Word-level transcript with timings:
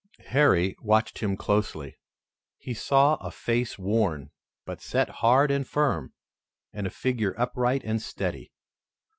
Harry 0.29 0.75
watched 0.81 1.19
him 1.19 1.37
closely. 1.37 1.95
He 2.57 2.73
saw 2.73 3.17
a 3.17 3.29
face 3.29 3.77
worn, 3.77 4.31
but 4.65 4.81
set 4.81 5.09
hard 5.21 5.51
and 5.51 5.67
firm, 5.67 6.11
and 6.73 6.87
a 6.87 6.89
figure 6.89 7.35
upright 7.39 7.83
and 7.83 8.01
steady. 8.01 8.51